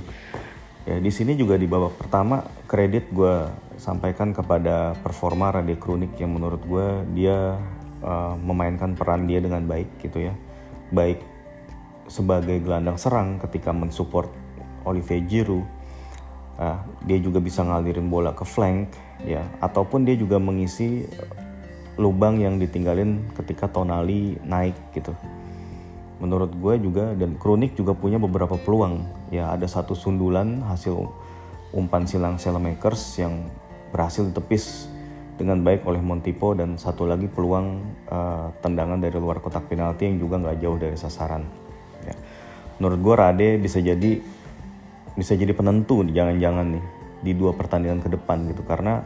ya 0.83 0.99
di 0.99 1.11
sini 1.11 1.39
juga 1.39 1.55
di 1.55 1.63
babak 1.63 1.95
pertama 1.95 2.43
kredit 2.67 3.07
gue 3.15 3.47
sampaikan 3.79 4.35
kepada 4.35 4.95
performa 4.99 5.51
Rade 5.51 5.75
Krunik 5.79 6.15
yang 6.19 6.35
menurut 6.35 6.61
gue 6.63 6.87
dia 7.15 7.59
uh, 8.03 8.35
memainkan 8.39 8.95
peran 8.95 9.25
dia 9.25 9.39
dengan 9.39 9.63
baik 9.63 9.87
gitu 10.03 10.31
ya. 10.31 10.33
Baik 10.93 11.19
sebagai 12.07 12.59
gelandang 12.59 12.99
serang 12.99 13.39
ketika 13.39 13.71
mensupport 13.71 14.27
Olivier 14.83 15.23
Giroud 15.23 15.63
uh, 16.59 16.79
dia 17.07 17.17
juga 17.19 17.39
bisa 17.39 17.63
ngalirin 17.63 18.07
bola 18.11 18.35
ke 18.35 18.43
flank 18.43 18.91
ya. 19.23 19.43
Ataupun 19.63 20.03
dia 20.03 20.15
juga 20.19 20.37
mengisi 20.37 21.07
lubang 21.97 22.41
yang 22.41 22.57
ditinggalin 22.57 23.21
ketika 23.37 23.69
Tonali 23.69 24.37
naik 24.41 24.73
gitu 24.97 25.13
menurut 26.23 26.55
gue 26.55 26.79
juga 26.79 27.11
dan 27.19 27.35
Kronik 27.35 27.75
juga 27.75 27.91
punya 27.91 28.15
beberapa 28.15 28.55
peluang. 28.55 29.03
Ya 29.27 29.51
ada 29.51 29.67
satu 29.67 29.91
sundulan 29.91 30.63
hasil 30.63 30.95
umpan 31.75 32.07
silang 32.07 32.39
Selemakers 32.39 33.19
yang 33.19 33.43
berhasil 33.91 34.23
ditepis 34.31 34.87
dengan 35.35 35.59
baik 35.59 35.83
oleh 35.83 35.99
Montipo 35.99 36.55
dan 36.55 36.79
satu 36.79 37.03
lagi 37.03 37.27
peluang 37.27 37.83
uh, 38.07 38.55
tendangan 38.63 39.03
dari 39.03 39.19
luar 39.19 39.43
kotak 39.43 39.67
penalti 39.67 40.07
yang 40.07 40.23
juga 40.23 40.39
nggak 40.39 40.57
jauh 40.63 40.79
dari 40.79 40.95
sasaran. 40.95 41.43
Ya. 42.07 42.15
menurut 42.83 42.99
gue 42.99 43.15
Rade 43.15 43.49
bisa 43.63 43.79
jadi 43.79 44.19
bisa 45.15 45.39
jadi 45.39 45.55
penentu 45.55 46.03
jangan-jangan 46.03 46.75
nih 46.75 46.85
di 47.23 47.31
dua 47.31 47.51
pertandingan 47.51 47.99
ke 47.99 48.09
depan 48.15 48.47
gitu. 48.47 48.63
Karena 48.63 49.03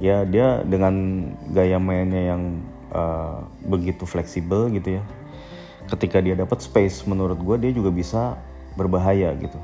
ya 0.00 0.24
dia 0.24 0.64
dengan 0.64 1.28
gaya 1.52 1.76
mainnya 1.76 2.32
yang 2.32 2.42
uh, 2.88 3.44
begitu 3.68 4.08
fleksibel 4.08 4.72
gitu 4.72 4.96
ya 4.96 5.02
ketika 5.92 6.24
dia 6.24 6.32
dapat 6.32 6.64
space 6.64 7.04
menurut 7.04 7.36
gue 7.36 7.68
dia 7.68 7.72
juga 7.76 7.92
bisa 7.92 8.40
berbahaya 8.74 9.36
gitu. 9.36 9.60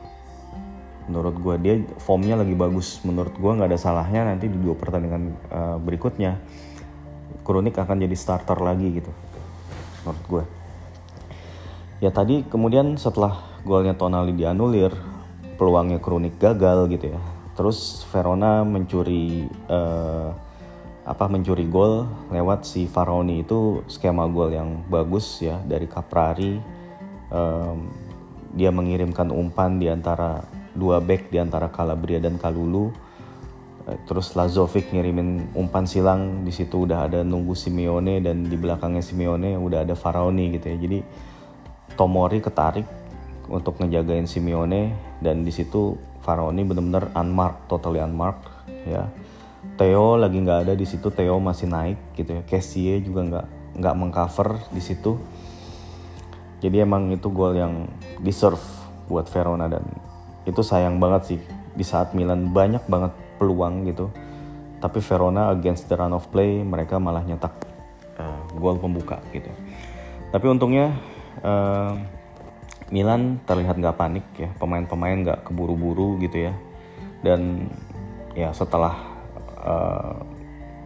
Menurut 1.09 1.41
gue 1.41 1.55
dia 1.65 1.75
formnya 2.05 2.37
lagi 2.37 2.53
bagus. 2.53 3.01
Menurut 3.01 3.33
gue 3.33 3.49
nggak 3.49 3.73
ada 3.73 3.81
salahnya 3.81 4.29
nanti 4.29 4.53
di 4.53 4.61
dua 4.61 4.77
pertandingan 4.77 5.33
uh, 5.49 5.77
berikutnya 5.81 6.37
Kronik 7.49 7.81
akan 7.81 8.05
jadi 8.05 8.13
starter 8.13 8.61
lagi 8.61 9.01
gitu 9.01 9.09
menurut 10.05 10.25
gue 10.29 10.45
ya 12.05 12.11
tadi 12.15 12.47
kemudian 12.47 12.95
setelah 13.01 13.61
golnya 13.67 13.97
Tonali 13.97 14.33
dianulir 14.33 14.95
peluangnya 15.59 15.99
Kronik 15.99 16.39
gagal 16.39 16.87
gitu 16.95 17.13
ya. 17.13 17.21
Terus 17.59 18.07
Verona 18.15 18.63
mencuri 18.63 19.51
uh, 19.67 20.31
apa 21.09 21.25
mencuri 21.25 21.65
gol 21.65 22.05
lewat 22.29 22.69
si 22.69 22.85
Faroni 22.85 23.41
itu 23.41 23.81
skema 23.89 24.29
gol 24.29 24.53
yang 24.53 24.85
bagus 24.93 25.41
ya 25.41 25.57
dari 25.65 25.89
Caprari. 25.89 26.61
Um, 27.33 27.89
dia 28.53 28.69
mengirimkan 28.69 29.33
umpan 29.33 29.81
di 29.81 29.89
antara 29.89 30.45
dua 30.77 31.01
back 31.01 31.33
di 31.33 31.41
antara 31.41 31.73
Calabria 31.73 32.21
dan 32.21 32.37
Kalulu. 32.37 32.93
Eh, 33.89 33.99
terus 34.05 34.37
Lazovic 34.37 34.93
ngirimin 34.93 35.57
umpan 35.57 35.89
silang. 35.89 36.45
Di 36.45 36.53
situ 36.53 36.85
udah 36.85 37.09
ada 37.09 37.25
nunggu 37.25 37.57
Simeone 37.57 38.21
dan 38.21 38.45
di 38.45 38.57
belakangnya 38.61 39.01
Simeone 39.01 39.57
udah 39.57 39.89
ada 39.89 39.97
Faraoni 39.97 40.61
gitu 40.61 40.69
ya. 40.69 40.77
Jadi 40.77 40.99
Tomori 41.97 42.39
ketarik 42.39 42.87
untuk 43.49 43.81
ngejagain 43.81 44.29
Simeone 44.29 44.93
dan 45.25 45.41
di 45.41 45.51
situ 45.51 45.97
Faraoni 46.21 46.63
benar-benar 46.69 47.17
unmarked, 47.17 47.65
totally 47.73 47.99
unmarked 47.99 48.45
ya. 48.85 49.09
Theo 49.79 50.15
lagi 50.19 50.39
nggak 50.39 50.67
ada 50.67 50.75
di 50.75 50.87
situ, 50.87 51.11
Theo 51.11 51.39
masih 51.43 51.67
naik 51.71 51.99
gitu 52.15 52.39
ya. 52.39 52.43
Kessie 52.47 53.03
juga 53.03 53.27
nggak 53.27 53.47
nggak 53.79 53.95
mengcover 53.95 54.59
di 54.71 54.83
situ. 54.83 55.19
Jadi 56.59 56.83
emang 56.83 57.15
itu 57.15 57.31
gol 57.31 57.55
yang 57.55 57.87
deserve 58.23 58.63
buat 59.07 59.31
Verona 59.31 59.71
dan 59.71 59.87
itu 60.43 60.63
sayang 60.63 60.99
banget 60.99 61.23
sih 61.35 61.41
di 61.79 61.85
saat 61.87 62.15
Milan 62.15 62.51
banyak 62.51 62.87
banget 62.91 63.15
peluang 63.39 63.87
gitu. 63.87 64.11
Tapi 64.79 64.99
Verona 65.03 65.51
against 65.55 65.91
the 65.91 65.95
run 65.99 66.15
of 66.15 66.27
play 66.31 66.63
mereka 66.63 66.99
malah 66.99 67.23
nyetak 67.23 67.55
uh, 68.19 68.43
gol 68.59 68.79
pembuka 68.79 69.23
gitu. 69.31 69.51
Tapi 70.35 70.47
untungnya 70.51 70.95
uh, 71.43 71.95
Milan 72.89 73.43
terlihat 73.45 73.77
nggak 73.77 73.97
panik 74.01 74.27
ya 74.39 74.49
pemain-pemain 74.57 75.21
nggak 75.21 75.41
keburu-buru 75.45 76.17
gitu 76.25 76.49
ya 76.49 76.55
dan 77.21 77.69
ya 78.33 78.49
setelah 78.57 79.18
uh, 79.59 80.15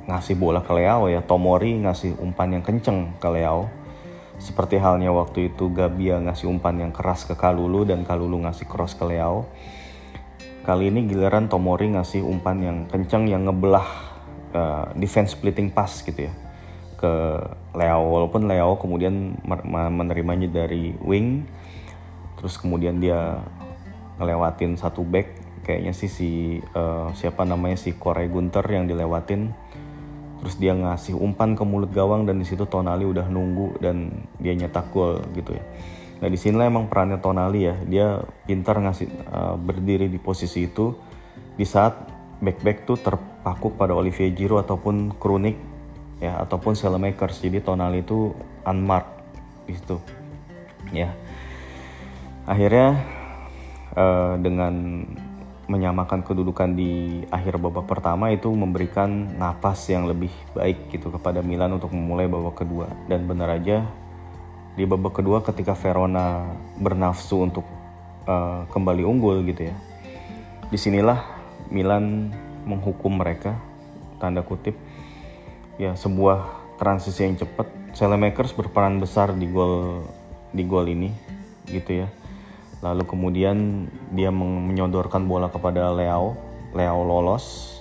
ngasih 0.09 0.35
bola 0.35 0.65
ke 0.65 0.73
Leao 0.75 1.07
ya. 1.07 1.23
Tomori 1.23 1.79
ngasih 1.85 2.19
umpan 2.19 2.59
yang 2.59 2.65
kenceng 2.65 3.17
ke 3.21 3.29
Leao. 3.29 3.69
Seperti 4.41 4.81
halnya 4.81 5.15
waktu 5.15 5.53
itu 5.55 5.71
Gabia 5.71 6.19
ngasih 6.19 6.51
umpan 6.51 6.81
yang 6.81 6.91
keras 6.91 7.29
ke 7.29 7.39
Kalulu 7.39 7.87
dan 7.87 8.03
Kalulu 8.03 8.43
ngasih 8.43 8.67
cross 8.67 8.99
ke 8.99 9.05
Leao. 9.07 9.47
Kali 10.63 10.91
ini 10.91 11.07
giliran 11.07 11.51
Tomori 11.51 11.95
ngasih 11.95 12.23
umpan 12.23 12.59
yang 12.63 12.79
kenceng 12.87 13.27
yang 13.27 13.47
ngebelah 13.47 13.89
uh, 14.55 14.87
defense 14.95 15.35
splitting 15.35 15.71
pass 15.75 16.03
gitu 16.03 16.31
ya 16.31 16.35
ke 17.03 17.13
Leao. 17.75 18.07
Walaupun 18.07 18.47
Leao 18.47 18.79
kemudian 18.79 19.39
menerimanya 19.91 20.47
dari 20.47 20.95
wing 21.03 21.47
terus 22.39 22.59
kemudian 22.59 22.99
dia 22.99 23.43
ngelewatin 24.19 24.79
satu 24.79 25.03
back 25.03 25.42
kayaknya 25.63 25.95
sih 25.95 26.11
si 26.11 26.31
uh, 26.75 27.15
siapa 27.15 27.47
namanya 27.47 27.79
si 27.79 27.95
Korea 27.97 28.27
Gunter 28.27 28.67
yang 28.67 28.91
dilewatin. 28.91 29.55
Terus 30.43 30.59
dia 30.59 30.75
ngasih 30.75 31.15
umpan 31.15 31.55
ke 31.55 31.63
mulut 31.63 31.95
gawang 31.95 32.27
dan 32.27 32.43
di 32.43 32.47
situ 32.47 32.67
Tonali 32.67 33.07
udah 33.07 33.31
nunggu 33.31 33.79
dan 33.79 34.27
dia 34.43 34.59
nyetak 34.59 34.91
gol 34.91 35.23
gitu 35.39 35.55
ya. 35.55 35.63
Nah 36.19 36.27
di 36.27 36.35
sini 36.35 36.59
emang 36.59 36.91
perannya 36.91 37.23
Tonali 37.23 37.71
ya. 37.71 37.79
Dia 37.87 38.07
pintar 38.47 38.83
ngasih 38.83 39.07
uh, 39.31 39.55
berdiri 39.55 40.11
di 40.11 40.19
posisi 40.19 40.67
itu. 40.67 40.95
Di 41.55 41.63
saat 41.63 41.95
back 42.43 42.59
back 42.59 42.79
tuh 42.91 42.99
terpaku 42.99 43.79
pada 43.79 43.95
Olivier 43.95 44.35
Giroud 44.35 44.67
ataupun 44.67 45.15
Kronik 45.15 45.55
ya 46.19 46.39
ataupun 46.43 46.75
Selemakers 46.75 47.43
jadi 47.43 47.63
Tonali 47.63 48.03
itu 48.03 48.35
unmarked 48.67 49.23
gitu 49.71 50.03
ya. 50.91 51.15
Akhirnya 52.47 52.99
uh, 53.95 54.35
dengan 54.43 55.07
menyamakan 55.71 56.27
kedudukan 56.27 56.75
di 56.75 57.23
akhir 57.31 57.59
babak 57.63 57.87
pertama 57.87 58.35
itu 58.35 58.51
memberikan 58.51 59.39
napas 59.39 59.87
yang 59.87 60.11
lebih 60.11 60.31
baik 60.57 60.91
gitu 60.91 61.11
kepada 61.15 61.39
Milan 61.41 61.79
untuk 61.79 61.95
memulai 61.95 62.27
babak 62.27 62.67
kedua. 62.67 62.91
Dan 63.07 63.31
benar 63.31 63.55
aja 63.59 63.87
di 64.75 64.83
babak 64.89 65.23
kedua 65.23 65.45
ketika 65.45 65.77
Verona 65.77 66.49
bernafsu 66.81 67.45
untuk 67.45 67.67
uh, 68.27 68.65
kembali 68.73 69.05
unggul 69.05 69.45
gitu 69.45 69.69
ya 69.69 69.77
di 70.73 70.81
sinilah 70.81 71.21
Milan 71.69 72.33
menghukum 72.65 73.21
mereka 73.21 73.61
tanda 74.17 74.41
kutip. 74.41 74.73
Ya 75.77 75.93
sebuah 75.93 76.49
transisi 76.81 77.29
yang 77.29 77.37
cepat. 77.37 77.69
Selemakers 77.93 78.57
berperan 78.57 78.97
besar 78.97 79.37
di 79.37 79.45
gol 79.53 80.01
di 80.49 80.65
gol 80.65 80.89
ini 80.89 81.13
gitu 81.69 82.05
ya 82.05 82.09
lalu 82.83 83.07
kemudian 83.07 83.87
dia 84.11 84.35
menyodorkan 84.35 85.31
bola 85.31 85.47
kepada 85.49 85.95
Leo 85.95 86.53
Leo 86.73 87.05
lolos. 87.05 87.79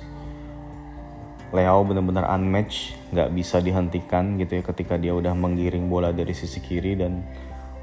Leo 1.52 1.84
benar-benar 1.84 2.32
unmatch 2.32 2.96
nggak 3.12 3.30
bisa 3.36 3.60
dihentikan 3.60 4.40
gitu 4.40 4.60
ya 4.60 4.64
ketika 4.64 4.96
dia 4.96 5.12
udah 5.12 5.36
menggiring 5.36 5.92
bola 5.92 6.16
dari 6.16 6.32
sisi 6.32 6.64
kiri 6.64 6.96
dan 6.96 7.28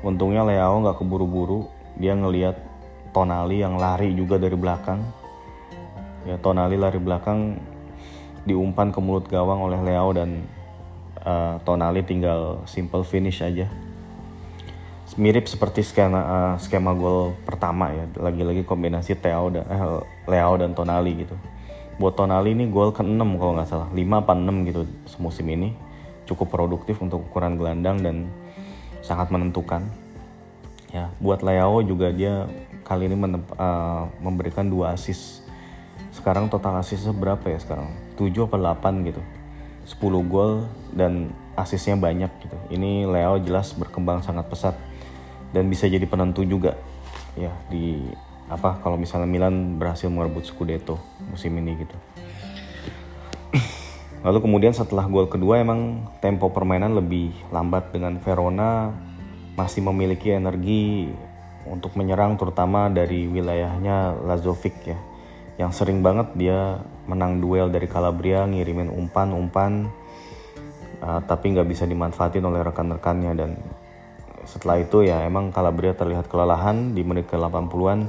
untungnya 0.00 0.44
Leo 0.44 0.84
nggak 0.84 1.00
keburu-buru. 1.00 1.68
Dia 1.96 2.16
ngelihat 2.16 2.56
Tonali 3.12 3.60
yang 3.64 3.80
lari 3.80 4.12
juga 4.12 4.37
dari 4.37 4.56
belakang. 4.56 5.00
Ya 6.28 6.37
Tonali 6.40 6.76
lari 6.76 7.00
belakang 7.00 7.56
diumpan 8.44 8.92
ke 8.92 9.00
mulut 9.00 9.28
gawang 9.28 9.64
oleh 9.64 9.80
Leo 9.80 10.12
dan 10.12 10.44
uh, 11.25 11.56
Tonali 11.64 12.04
tinggal 12.04 12.64
simple 12.64 13.04
finish 13.04 13.44
aja 13.44 13.68
mirip 15.18 15.50
seperti 15.50 15.82
skema 15.82 16.20
uh, 16.22 16.54
skema 16.62 16.94
gol 16.94 17.34
pertama 17.42 17.90
ya 17.90 18.06
lagi-lagi 18.16 18.62
kombinasi 18.62 19.18
Theo 19.18 19.50
dan 19.50 19.66
eh, 19.66 20.00
Leo 20.30 20.52
dan 20.56 20.72
Tonali 20.78 21.26
gitu 21.26 21.34
buat 21.98 22.14
Tonali 22.14 22.54
ini 22.54 22.70
gol 22.70 22.94
ke-6 22.94 23.18
kalau 23.37 23.52
nggak 23.58 23.68
salah 23.68 23.90
5 23.90 23.98
apa 23.98 24.32
6 24.38 24.68
gitu 24.70 24.80
semusim 25.10 25.50
ini 25.50 25.75
cukup 26.28 26.52
produktif 26.52 27.00
untuk 27.00 27.25
ukuran 27.25 27.56
gelandang 27.56 28.04
dan 28.04 28.28
sangat 29.00 29.32
menentukan. 29.32 29.88
Ya, 30.92 31.08
buat 31.20 31.40
Leao 31.40 31.80
juga 31.80 32.12
dia 32.12 32.44
kali 32.84 33.08
ini 33.08 33.16
uh, 33.16 34.04
memberikan 34.20 34.68
dua 34.68 34.92
assist. 34.92 35.44
Sekarang 36.12 36.52
total 36.52 36.80
assistnya 36.80 37.16
berapa 37.16 37.44
ya 37.48 37.56
sekarang? 37.60 37.88
7 38.20 38.48
atau 38.48 38.60
8 38.60 39.08
gitu. 39.08 39.22
10 39.88 40.32
gol 40.32 40.68
dan 40.92 41.32
asisnya 41.56 41.96
banyak 41.96 42.28
gitu. 42.44 42.56
Ini 42.68 43.08
Leo 43.08 43.40
jelas 43.40 43.72
berkembang 43.72 44.20
sangat 44.20 44.48
pesat 44.52 44.76
dan 45.52 45.69
bisa 45.69 45.88
jadi 45.88 46.05
penentu 46.05 46.45
juga. 46.45 46.76
Ya 47.38 47.55
di 47.71 48.02
apa 48.49 48.81
kalau 48.81 48.97
misalnya 48.97 49.28
Milan 49.28 49.76
berhasil 49.76 50.09
merebut 50.09 50.49
Scudetto 50.49 50.97
musim 51.28 51.52
ini 51.61 51.85
gitu. 51.85 51.97
Lalu 54.26 54.38
kemudian 54.40 54.73
setelah 54.73 55.05
gol 55.07 55.28
kedua 55.28 55.61
emang 55.61 56.09
tempo 56.25 56.49
permainan 56.49 56.97
lebih 56.97 57.33
lambat 57.52 57.93
dengan 57.93 58.17
Verona. 58.21 58.93
Masih 59.59 59.83
memiliki 59.83 60.31
energi 60.31 61.11
untuk 61.67 61.99
menyerang 61.99 62.38
terutama 62.38 62.87
dari 62.88 63.26
wilayahnya 63.26 64.23
Lazovic 64.23 64.76
ya. 64.87 64.99
Yang 65.59 65.83
sering 65.83 66.00
banget 66.00 66.38
dia 66.38 66.78
menang 67.11 67.43
duel 67.43 67.67
dari 67.67 67.90
Calabria 67.90 68.47
ngirimin 68.47 68.87
umpan-umpan 68.87 69.90
uh, 71.02 71.21
tapi 71.26 71.55
nggak 71.55 71.69
bisa 71.69 71.85
dimanfaatin 71.85 72.45
oleh 72.47 72.62
rekan-rekannya. 72.62 73.33
Dan 73.35 73.50
setelah 74.49 74.81
itu 74.81 75.05
ya 75.05 75.28
emang 75.28 75.52
Calabria 75.52 75.93
terlihat 75.93 76.33
kelelahan. 76.33 76.97
Di 76.97 77.05
menit 77.05 77.28
ke-80-an 77.28 78.09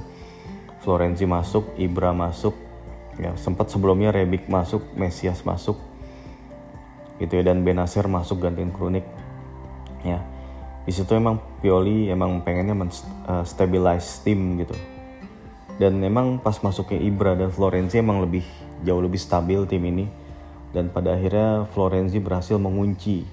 Florenzi 0.79 1.27
masuk, 1.27 1.75
Ibra 1.75 2.15
masuk, 2.15 2.55
ya 3.19 3.35
sempat 3.35 3.67
sebelumnya 3.67 4.15
Rebic 4.15 4.47
masuk, 4.47 4.81
Mesias 4.95 5.43
masuk, 5.43 5.75
gitu 7.19 7.35
ya 7.35 7.51
dan 7.51 7.67
Benasir 7.67 8.07
masuk 8.07 8.39
gantiin 8.39 8.71
Kronik, 8.71 9.03
ya 10.07 10.23
di 10.87 10.95
situ 10.95 11.13
emang 11.13 11.37
Pioli 11.59 12.07
emang 12.07 12.41
pengennya 12.41 12.73
menstabilize 12.73 14.23
tim 14.23 14.57
gitu. 14.63 14.73
Dan 15.79 15.99
emang 16.03 16.39
pas 16.39 16.59
masuknya 16.59 16.99
Ibra 16.99 17.35
dan 17.35 17.51
Florenzi 17.53 17.99
emang 17.99 18.23
lebih 18.23 18.43
jauh 18.83 19.03
lebih 19.03 19.19
stabil 19.19 19.63
tim 19.67 19.83
ini. 19.83 20.07
Dan 20.75 20.89
pada 20.89 21.13
akhirnya 21.15 21.67
Florenzi 21.71 22.17
berhasil 22.17 22.57
mengunci 22.59 23.23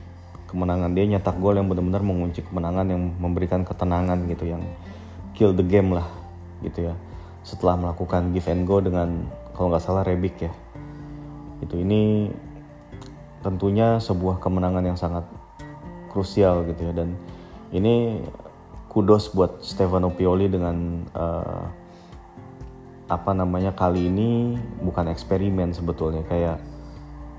kemenangan. 0.46 0.94
Dia 0.94 1.04
nyetak 1.06 1.36
gol 1.38 1.58
yang 1.58 1.66
benar-benar 1.66 2.02
mengunci 2.02 2.40
kemenangan 2.46 2.86
yang 2.88 3.02
memberikan 3.18 3.66
ketenangan 3.66 4.26
gitu 4.30 4.48
yang 4.48 4.62
kill 5.36 5.52
the 5.52 5.66
game 5.66 5.92
lah 5.92 6.06
gitu 6.64 6.90
ya. 6.90 6.94
Setelah 7.46 7.78
melakukan 7.78 8.34
give 8.34 8.48
and 8.50 8.64
go 8.66 8.80
dengan 8.82 9.28
kalau 9.54 9.70
nggak 9.70 9.84
salah 9.84 10.02
Rebic 10.06 10.40
ya. 10.40 10.52
Itu 11.62 11.78
ini 11.78 12.30
tentunya 13.44 14.02
sebuah 14.02 14.42
kemenangan 14.42 14.84
yang 14.84 14.98
sangat 14.98 15.24
krusial 16.10 16.66
gitu 16.70 16.90
ya. 16.90 16.92
Dan 16.92 17.14
ini 17.70 18.22
kudos 18.90 19.30
buat 19.34 19.60
Stefano 19.60 20.10
Pioli 20.14 20.48
dengan 20.48 21.04
uh, 21.12 21.64
apa 23.06 23.30
namanya 23.30 23.70
kali 23.70 24.10
ini 24.10 24.58
bukan 24.82 25.06
eksperimen 25.12 25.70
sebetulnya. 25.76 26.26
Kayak 26.26 26.58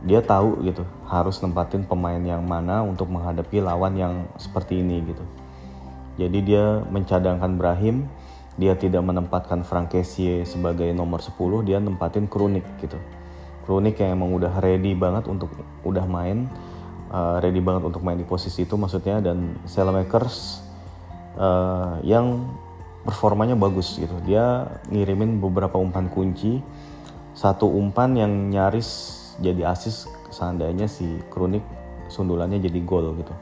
dia 0.06 0.22
tahu 0.22 0.62
gitu 0.62 0.86
harus 1.10 1.42
nempatin 1.42 1.82
pemain 1.82 2.22
yang 2.22 2.46
mana 2.46 2.86
untuk 2.86 3.10
menghadapi 3.10 3.64
lawan 3.64 3.98
yang 3.98 4.14
seperti 4.38 4.82
ini 4.82 5.02
gitu. 5.10 5.26
Jadi 6.18 6.40
dia 6.42 6.82
mencadangkan 6.86 7.58
Brahim 7.58 8.06
dia 8.58 8.74
tidak 8.74 9.06
menempatkan 9.06 9.62
Frank 9.62 9.94
Kessie 9.94 10.42
sebagai 10.42 10.90
nomor 10.90 11.22
10 11.22 11.38
dia 11.66 11.78
nempatin 11.78 12.26
Kronik 12.26 12.66
gitu. 12.82 12.98
Kronik 13.70 14.02
yang 14.02 14.18
emang 14.18 14.34
udah 14.34 14.58
ready 14.58 14.98
banget 14.98 15.30
untuk 15.30 15.54
udah 15.86 16.06
main 16.10 16.50
uh, 17.14 17.38
ready 17.38 17.62
banget 17.62 17.86
untuk 17.86 18.02
main 18.02 18.18
di 18.18 18.26
posisi 18.26 18.66
itu 18.66 18.74
maksudnya 18.74 19.22
dan 19.22 19.62
Selemakers 19.70 20.66
uh, 21.38 22.02
yang 22.02 22.50
performanya 23.06 23.54
bagus 23.54 24.02
gitu. 24.02 24.18
Dia 24.26 24.66
ngirimin 24.90 25.38
beberapa 25.38 25.78
umpan 25.78 26.10
kunci 26.10 26.60
satu 27.38 27.70
umpan 27.70 28.18
yang 28.18 28.34
nyaris 28.50 29.22
jadi 29.42 29.74
asis 29.74 30.10
seandainya 30.34 30.90
si 30.90 31.06
Kronik 31.30 31.64
sundulannya 32.08 32.62
jadi 32.62 32.80
gol 32.84 33.14
gitu 33.20 33.34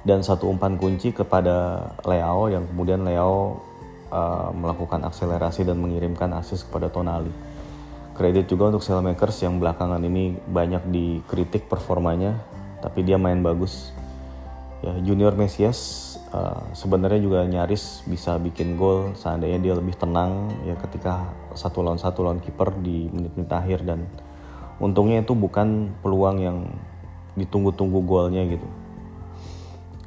dan 0.00 0.24
satu 0.24 0.48
umpan 0.48 0.80
kunci 0.80 1.12
kepada 1.12 1.88
Leo 2.08 2.48
yang 2.48 2.64
kemudian 2.72 3.04
Leo 3.04 3.60
uh, 4.08 4.48
melakukan 4.52 5.04
akselerasi 5.04 5.68
dan 5.68 5.76
mengirimkan 5.76 6.32
asis 6.40 6.64
kepada 6.64 6.88
Tonali. 6.88 7.32
Kredit 8.16 8.48
juga 8.48 8.68
untuk 8.68 8.84
Sailmakers 8.84 9.40
yang 9.44 9.56
belakangan 9.56 10.00
ini 10.04 10.36
banyak 10.36 10.88
dikritik 10.92 11.68
performanya, 11.68 12.36
tapi 12.84 13.00
dia 13.00 13.16
main 13.16 13.40
bagus. 13.40 13.92
Ya, 14.80 14.96
Junior 15.04 15.36
Mesias 15.36 16.16
uh, 16.32 16.64
sebenarnya 16.72 17.20
juga 17.20 17.44
nyaris 17.44 18.00
bisa 18.08 18.40
bikin 18.40 18.80
gol 18.80 19.12
seandainya 19.12 19.60
dia 19.60 19.74
lebih 19.76 19.92
tenang 19.92 20.48
ya 20.64 20.72
ketika 20.80 21.28
satu 21.52 21.84
lawan 21.84 22.00
satu 22.00 22.24
lawan 22.24 22.40
kiper 22.40 22.72
di 22.80 23.12
menit-menit 23.12 23.52
akhir 23.52 23.84
dan 23.84 24.08
untungnya 24.80 25.22
itu 25.22 25.36
bukan 25.36 25.92
peluang 26.00 26.36
yang 26.40 26.58
ditunggu-tunggu 27.36 28.00
golnya 28.02 28.42
gitu. 28.48 28.68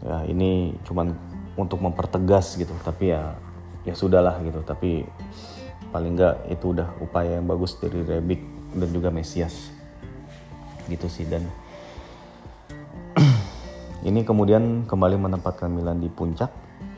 Ya 0.04 0.28
ini 0.28 0.76
cuman 0.84 1.16
untuk 1.56 1.80
mempertegas 1.80 2.58
gitu, 2.60 2.74
tapi 2.84 3.14
ya 3.14 3.38
ya 3.88 3.94
sudahlah 3.96 4.42
gitu. 4.44 4.60
Tapi 4.66 5.08
paling 5.94 6.18
enggak 6.18 6.36
itu 6.50 6.74
udah 6.74 6.90
upaya 7.00 7.38
yang 7.38 7.46
bagus 7.46 7.78
dari 7.78 8.02
Rebic 8.02 8.42
dan 8.74 8.90
juga 8.90 9.14
Mesias 9.14 9.70
gitu 10.90 11.08
sih 11.08 11.24
dan 11.24 11.46
ini 14.10 14.26
kemudian 14.26 14.84
kembali 14.90 15.16
menempatkan 15.16 15.70
Milan 15.72 16.02
di 16.02 16.10
puncak. 16.10 16.50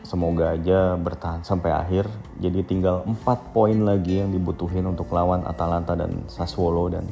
Semoga 0.06 0.54
aja 0.54 0.94
bertahan 1.02 1.42
sampai 1.42 1.74
akhir. 1.74 2.06
Jadi 2.38 2.62
tinggal 2.62 3.02
4 3.26 3.26
poin 3.58 3.74
lagi 3.74 4.22
yang 4.22 4.30
dibutuhin 4.30 4.86
untuk 4.86 5.10
lawan 5.10 5.42
Atalanta 5.50 5.98
dan 5.98 6.30
Sassuolo 6.30 6.94
dan 6.94 7.10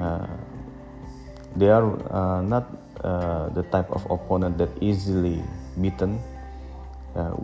uh, 0.00 0.28
they 1.56 1.68
are 1.72 1.88
uh, 2.12 2.40
not 2.44 2.68
uh, 3.02 3.48
the 3.52 3.64
type 3.68 3.88
of 3.92 4.04
opponent 4.12 4.56
that 4.60 4.70
easily 4.80 5.40
beaten. 5.76 6.20
Uh, 7.16 7.36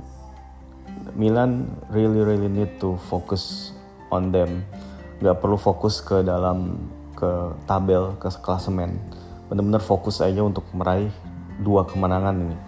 Milan 1.17 1.73
really 1.89 2.21
really 2.21 2.49
need 2.49 2.77
to 2.81 3.01
focus 3.09 3.73
on 4.13 4.31
them. 4.31 4.65
Gak 5.23 5.41
perlu 5.41 5.57
fokus 5.57 6.05
ke 6.05 6.21
dalam 6.21 6.89
ke 7.17 7.57
tabel 7.65 8.17
ke 8.21 8.29
klasemen. 8.43 8.99
Bener-bener 9.49 9.81
fokus 9.81 10.21
aja 10.21 10.43
untuk 10.45 10.65
meraih 10.77 11.13
dua 11.61 11.87
kemenangan 11.89 12.37
ini. 12.37 12.59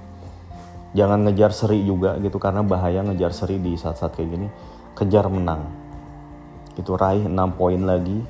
Jangan 0.95 1.27
ngejar 1.27 1.51
seri 1.51 1.83
juga 1.83 2.15
gitu 2.23 2.39
karena 2.39 2.63
bahaya 2.63 3.03
ngejar 3.03 3.35
seri 3.35 3.59
di 3.59 3.75
saat-saat 3.75 4.15
kayak 4.15 4.31
gini. 4.31 4.49
Kejar 4.95 5.27
menang. 5.27 5.67
Itu 6.79 6.95
raih 6.95 7.27
6 7.27 7.35
poin 7.59 7.83
lagi 7.83 8.23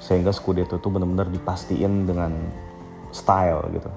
sehingga 0.00 0.32
Scudetto 0.32 0.80
itu 0.80 0.88
benar-benar 0.88 1.28
dipastiin 1.28 2.08
dengan 2.08 2.32
style 3.12 3.62
gitu. 3.76 3.90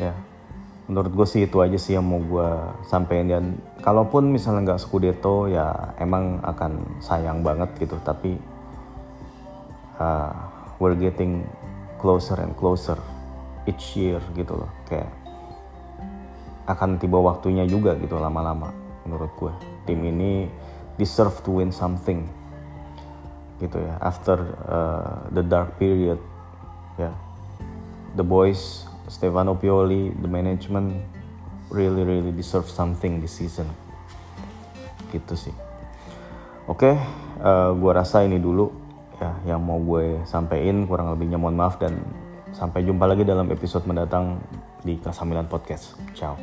Ya 0.00 0.14
menurut 0.88 1.12
gue 1.12 1.26
sih 1.28 1.44
itu 1.44 1.60
aja 1.60 1.76
sih 1.76 1.94
yang 1.94 2.08
mau 2.08 2.18
gue 2.18 2.50
sampein. 2.88 3.28
Dan 3.28 3.60
kalaupun 3.84 4.32
misalnya 4.32 4.72
nggak 4.72 4.82
Scudetto 4.82 5.46
ya 5.46 5.94
emang 6.00 6.40
akan 6.40 6.98
sayang 7.04 7.44
banget 7.44 7.68
gitu. 7.76 8.00
Tapi 8.00 8.34
uh, 10.00 10.32
we're 10.80 10.96
getting 10.96 11.44
closer 12.00 12.40
and 12.40 12.56
closer 12.56 12.96
each 13.68 13.94
year 13.94 14.18
gitu 14.32 14.56
loh. 14.56 14.72
Kayak 14.88 15.12
akan 16.68 17.00
tiba 17.00 17.16
waktunya 17.16 17.64
juga 17.64 17.96
gitu 17.96 18.20
lama-lama 18.20 18.68
menurut 19.08 19.32
gue 19.40 19.52
tim 19.88 20.04
ini 20.04 20.52
deserve 21.00 21.40
to 21.40 21.56
win 21.56 21.72
something 21.72 22.28
gitu 23.58 23.78
ya 23.78 23.98
after 23.98 24.38
uh, 24.66 25.26
the 25.34 25.42
dark 25.42 25.74
period 25.76 26.18
ya 26.94 27.10
yeah. 27.10 27.14
the 28.14 28.22
boys 28.22 28.88
Stefano 29.08 29.56
Pioli, 29.56 30.12
the 30.20 30.28
management 30.28 30.92
really 31.72 32.04
really 32.04 32.32
deserve 32.32 32.68
something 32.68 33.20
this 33.24 33.40
season. 33.40 33.66
Gitu 35.08 35.34
sih. 35.34 35.54
Oke, 36.68 36.92
okay, 36.92 36.94
uh, 37.40 37.72
gue 37.72 37.92
rasa 37.96 38.28
ini 38.28 38.36
dulu 38.36 38.68
ya 39.18 39.32
yang 39.48 39.64
mau 39.64 39.80
gue 39.80 40.20
sampein 40.28 40.84
kurang 40.84 41.10
lebihnya 41.16 41.40
mohon 41.40 41.56
maaf 41.56 41.80
dan 41.80 41.96
sampai 42.52 42.84
jumpa 42.84 43.08
lagi 43.08 43.24
dalam 43.24 43.48
episode 43.48 43.88
mendatang 43.88 44.36
di 44.84 45.00
Kasamilan 45.00 45.48
Podcast. 45.48 45.96
Ciao. 46.12 46.36